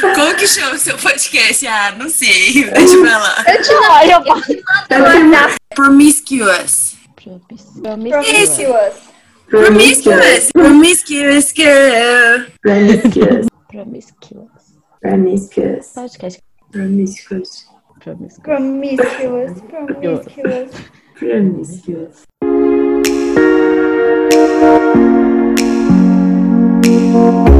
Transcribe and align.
Como 0.00 0.34
que 0.34 0.46
chama 0.46 0.74
o 0.74 0.78
seu 0.78 0.96
podcast? 0.96 1.66
Ah, 1.66 1.94
não 1.98 2.08
sei. 2.08 2.64
Deixa 2.64 2.94
eu 2.94 3.06
falar. 3.06 3.44
Eu 3.48 3.62
te 3.62 3.72
olho. 3.74 4.24
Promiscuous. 5.74 6.96
Promiscuous. 7.82 8.94
Promiscuous. 9.48 10.50
Promiscuous 10.52 11.52
girl. 11.52 12.46
Promiscuous. 12.62 13.46
Promiscuous. 13.68 14.50
Promiscuous. 15.02 15.86
Podcast. 15.94 16.40
Promiscuous. 16.72 17.66
Promiscuous. 18.00 18.40
Promiscuous. 18.42 19.60
Promiscuous. 19.68 20.70
Promiscuous. 21.18 22.24
Olá, 27.12 27.59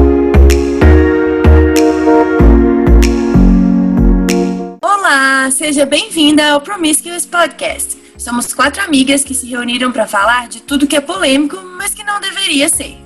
seja 5.71 5.87
bem-vinda 5.87 6.51
ao 6.51 6.61
Promiscuous 6.61 7.25
Podcast. 7.25 7.97
Somos 8.19 8.53
quatro 8.53 8.83
amigas 8.83 9.23
que 9.23 9.33
se 9.33 9.47
reuniram 9.47 9.93
para 9.93 10.05
falar 10.05 10.49
de 10.49 10.61
tudo 10.61 10.85
que 10.85 10.97
é 10.97 11.01
polêmico, 11.01 11.57
mas 11.79 11.95
que 11.95 12.03
não 12.03 12.21
deveria 12.21 12.69
ser. 12.69 12.99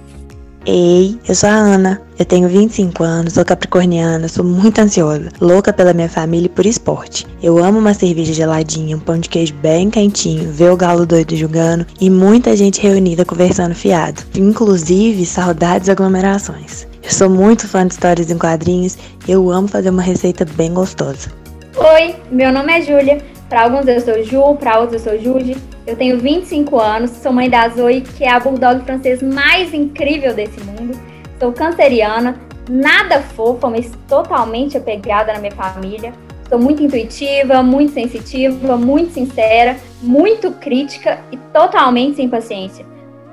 Ei, 0.65 1.19
eu 1.29 1.35
sou 1.35 1.51
a 1.51 1.53
Ana. 1.53 2.01
Eu 2.19 2.25
tenho 2.25 2.49
25 2.49 3.05
anos, 3.05 3.35
sou 3.35 3.45
capricorniana, 3.45 4.29
sou 4.29 4.43
muito 4.43 4.79
ansiosa, 4.79 5.29
louca 5.43 5.75
pela 5.75 5.93
minha 5.93 6.09
família 6.09 6.47
e 6.47 6.49
por 6.49 6.65
esporte. 6.65 7.27
Eu 7.43 7.63
amo 7.63 7.79
uma 7.79 7.93
cerveja 7.93 8.33
geladinha, 8.33 8.97
um 8.97 9.01
pão 9.01 9.19
de 9.19 9.29
queijo 9.29 9.53
bem 9.57 9.91
quentinho, 9.91 10.51
ver 10.51 10.71
o 10.71 10.77
galo 10.77 11.05
doido 11.05 11.37
jogando 11.37 11.87
e 12.01 12.09
muita 12.09 12.57
gente 12.57 12.81
reunida 12.81 13.27
conversando 13.27 13.75
fiado. 13.75 14.23
Inclusive, 14.35 15.27
saudades 15.27 15.91
aglomerações. 15.91 16.87
Eu 17.03 17.13
sou 17.13 17.29
muito 17.29 17.69
fã 17.69 17.87
de 17.87 17.93
histórias 17.93 18.31
em 18.31 18.39
quadrinhos 18.39 18.97
e 19.29 19.33
eu 19.33 19.51
amo 19.51 19.69
fazer 19.69 19.91
uma 19.91 20.01
receita 20.01 20.47
bem 20.47 20.73
gostosa. 20.73 21.44
Oi, 21.77 22.15
meu 22.31 22.53
nome 22.53 22.73
é 22.73 22.81
Júlia. 22.81 23.19
Para 23.49 23.65
alguns 23.65 23.89
eu 23.89 24.01
sou 24.01 24.23
Ju, 24.23 24.55
para 24.55 24.79
outros 24.79 25.05
eu 25.05 25.11
sou 25.11 25.21
Jude. 25.21 25.57
Eu 25.85 25.97
tenho 25.97 26.21
25 26.21 26.79
anos, 26.79 27.11
sou 27.11 27.33
mãe 27.33 27.51
da 27.51 27.69
Zoe, 27.69 28.01
que 28.01 28.23
é 28.23 28.31
a 28.31 28.39
bulldog 28.39 28.85
francês 28.85 29.21
mais 29.21 29.75
incrível 29.75 30.33
desse 30.33 30.61
mundo. 30.61 30.97
Sou 31.39 31.53
canceriana, 31.53 32.41
nada 32.71 33.21
fofa, 33.21 33.69
mas 33.69 33.91
totalmente 34.09 34.77
apegada 34.77 35.33
na 35.33 35.41
minha 35.41 35.51
família. 35.51 36.13
Sou 36.49 36.61
muito 36.61 36.81
intuitiva, 36.81 37.61
muito 37.61 37.93
sensitiva, 37.93 38.77
muito 38.77 39.13
sincera, 39.13 39.77
muito 40.01 40.53
crítica 40.53 41.19
e 41.33 41.37
totalmente 41.53 42.17
sem 42.17 42.29
paciência. 42.29 42.87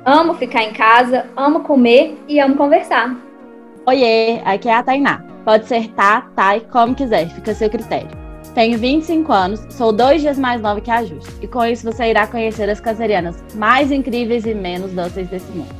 Amo 0.03 0.33
ficar 0.33 0.63
em 0.63 0.73
casa, 0.73 1.27
amo 1.37 1.59
comer 1.59 2.17
e 2.27 2.39
amo 2.39 2.55
conversar. 2.55 3.15
Oiê, 3.85 4.41
aqui 4.43 4.67
é 4.67 4.73
a 4.73 4.81
Tainá. 4.81 5.23
Pode 5.45 5.67
ser 5.67 5.89
tá, 5.89 6.27
tai, 6.35 6.61
como 6.71 6.95
quiser, 6.95 7.29
fica 7.29 7.51
a 7.51 7.55
seu 7.55 7.69
critério. 7.69 8.20
Tenho 8.53 8.77
25 8.77 9.31
anos, 9.31 9.61
sou 9.69 9.93
dois 9.93 10.21
dias 10.21 10.37
mais 10.37 10.61
nova 10.61 10.81
que 10.81 10.91
a 10.91 11.05
Jus, 11.05 11.25
e 11.41 11.47
com 11.47 11.63
isso 11.63 11.89
você 11.89 12.09
irá 12.09 12.27
conhecer 12.27 12.69
as 12.69 12.81
cancerianas 12.81 13.41
mais 13.55 13.91
incríveis 13.93 14.45
e 14.45 14.53
menos 14.53 14.91
dóceis 14.91 15.29
desse 15.29 15.49
mundo. 15.53 15.73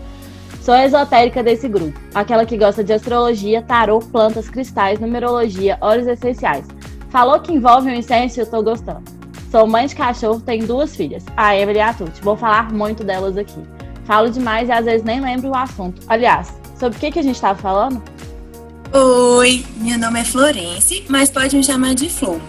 Sou 0.61 0.75
esotérica 0.75 1.43
desse 1.43 1.67
grupo, 1.67 1.99
aquela 2.15 2.45
que 2.45 2.57
gosta 2.57 2.81
de 2.81 2.93
astrologia, 2.93 3.61
tarô, 3.61 3.99
plantas, 3.99 4.49
cristais, 4.49 4.99
numerologia, 4.99 5.77
óleos 5.81 6.07
essenciais. 6.07 6.65
Falou 7.09 7.41
que 7.41 7.51
envolve 7.51 7.89
um 7.89 7.95
incenso 7.95 8.39
e 8.39 8.41
eu 8.41 8.49
tô 8.49 8.63
gostando. 8.63 9.03
Sou 9.49 9.67
mãe 9.67 9.85
de 9.85 9.95
cachorro, 9.95 10.39
tenho 10.39 10.65
duas 10.65 10.95
filhas, 10.95 11.25
a 11.35 11.57
Emily 11.57 11.79
e 11.79 11.81
a 11.81 11.93
Tuti. 11.93 12.21
Vou 12.21 12.37
falar 12.37 12.71
muito 12.71 13.03
delas 13.03 13.37
aqui. 13.37 13.59
Falo 14.05 14.29
demais 14.29 14.69
e 14.69 14.71
às 14.71 14.85
vezes 14.85 15.03
nem 15.03 15.19
lembro 15.19 15.49
o 15.49 15.55
assunto. 15.57 16.01
Aliás, 16.07 16.53
sobre 16.79 16.97
o 16.97 17.01
que, 17.01 17.11
que 17.11 17.19
a 17.19 17.23
gente 17.23 17.35
estava 17.35 17.59
falando? 17.59 18.01
Oi, 18.93 19.65
meu 19.75 19.99
nome 19.99 20.21
é 20.21 20.23
Florence, 20.23 21.03
mas 21.09 21.29
pode 21.29 21.57
me 21.57 21.63
chamar 21.63 21.95
de 21.95 22.07
Flor. 22.07 22.39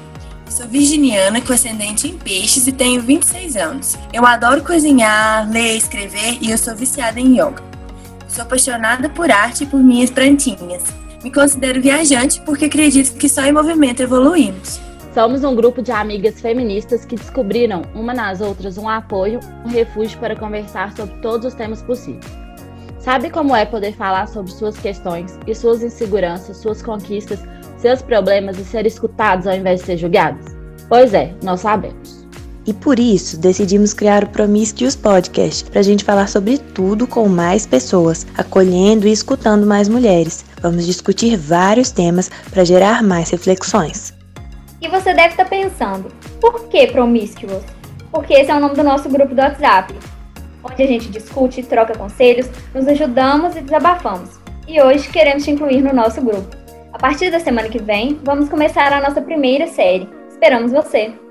Sou 0.53 0.69
virginiana 0.69 1.41
com 1.41 1.55
ascendente 1.55 2.07
em 2.07 2.19
peixes 2.19 2.67
e 2.67 2.73
tenho 2.73 3.01
26 3.01 3.57
anos. 3.57 3.97
Eu 4.13 4.27
adoro 4.27 4.63
cozinhar, 4.63 5.51
ler, 5.51 5.79
escrever 5.79 6.37
e 6.43 6.51
eu 6.51 6.59
sou 6.59 6.77
viciada 6.77 7.19
em 7.19 7.39
yoga. 7.41 7.63
Sou 8.29 8.43
apaixonada 8.43 9.09
por 9.09 9.31
arte 9.31 9.65
e 9.65 9.67
por 9.67 9.81
minhas 9.81 10.11
plantinhas. 10.11 10.83
Me 11.25 11.33
considero 11.33 11.81
viajante 11.81 12.39
porque 12.43 12.67
acredito 12.67 13.17
que 13.17 13.31
só 13.31 13.45
em 13.45 13.53
movimento 13.53 14.03
evoluímos. 14.03 14.79
Somos 15.15 15.43
um 15.43 15.55
grupo 15.57 15.81
de 15.81 15.91
amigas 15.91 16.39
feministas 16.39 17.07
que 17.07 17.17
descobriram, 17.17 17.81
uma 17.95 18.13
nas 18.13 18.43
outras, 18.43 18.77
um 18.77 18.91
apoio, 18.91 19.41
um 19.65 19.69
refúgio 19.71 20.19
para 20.19 20.37
conversar 20.37 20.95
sobre 20.95 21.15
todos 21.23 21.47
os 21.47 21.55
temas 21.55 21.81
possíveis. 21.81 22.27
Sabe 22.99 23.31
como 23.31 23.57
é 23.57 23.65
poder 23.65 23.95
falar 23.95 24.29
sobre 24.29 24.53
suas 24.53 24.79
questões 24.79 25.39
e 25.47 25.55
suas 25.55 25.83
inseguranças, 25.83 26.59
suas 26.59 26.83
conquistas, 26.83 27.41
seus 27.83 28.01
problemas 28.01 28.59
e 28.59 28.65
ser 28.65 28.87
escutados 28.87 29.47
ao 29.47 29.55
invés 29.55 29.81
de 29.81 29.87
ser 29.87 29.97
julgados? 29.99 30.47
Pois 30.89 31.13
é, 31.13 31.35
nós 31.43 31.61
sabemos. 31.61 32.23
E 32.65 32.73
por 32.73 32.99
isso 33.01 33.37
decidimos 33.41 33.93
criar 33.93 34.23
o 34.23 34.29
Promiscuous 34.29 34.95
Podcast 34.95 35.69
para 35.69 35.81
a 35.81 35.83
gente 35.83 36.05
falar 36.05 36.29
sobre 36.29 36.59
tudo 36.59 37.09
com 37.09 37.29
mais 37.29 37.67
pessoas, 37.67 38.25
acolhendo 38.39 39.09
e 39.09 39.13
escutando 39.13 39.67
mais 39.67 39.89
mulheres. 39.89 40.45
Vamos 40.61 40.87
discutir 40.87 41.37
vários 41.37 41.91
temas 41.91 42.31
para 42.53 42.65
gerar 42.65 43.03
mais 43.03 43.31
reflexões. 43.31 44.15
E 44.81 44.87
você 44.87 45.13
deve 45.13 45.31
estar 45.31 45.49
pensando, 45.49 46.09
por 46.41 46.69
que 46.69 46.87
Promiscuous? 46.87 47.65
Porque 48.13 48.35
esse 48.35 48.51
é 48.51 48.55
o 48.55 48.61
nome 48.61 48.77
do 48.77 48.85
nosso 48.85 49.09
grupo 49.09 49.35
do 49.35 49.41
WhatsApp, 49.41 49.93
onde 50.63 50.83
a 50.83 50.87
gente 50.87 51.09
discute, 51.09 51.65
troca 51.65 51.99
conselhos, 51.99 52.49
nos 52.73 52.87
ajudamos 52.87 53.57
e 53.57 53.61
desabafamos. 53.61 54.39
E 54.69 54.81
hoje 54.81 55.09
queremos 55.09 55.43
te 55.43 55.51
incluir 55.51 55.83
no 55.83 55.93
nosso 55.93 56.21
grupo. 56.21 56.62
A 56.93 56.99
partir 56.99 57.31
da 57.31 57.41
semana 57.41 57.69
que 57.69 57.81
vem, 57.83 58.21
vamos 58.23 58.49
começar 58.49 58.93
a 58.93 59.01
nossa 59.01 59.21
primeira 59.21 59.67
série. 59.67 60.09
Esperamos 60.29 60.73
você! 60.73 61.22